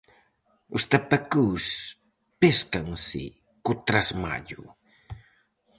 Os 0.75 0.83
tapacús 0.93 1.63
péscanse 2.41 3.23
co 3.63 3.71
trasmallo. 3.87 4.61